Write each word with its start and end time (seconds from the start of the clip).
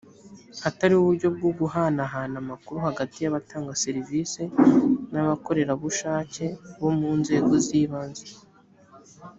hatariho 0.63 0.99
uburyo 1.03 1.27
bwo 1.35 1.49
guhanahana 1.59 2.35
amakuru 2.43 2.77
hagati 2.87 3.15
y’abatanga 3.19 3.79
serivisi 3.83 4.41
n’ 5.11 5.15
abakorerabushake 5.23 6.45
bo 6.79 6.89
mu 6.99 7.11
nzego 7.19 7.51
z’ibanze 7.65 8.25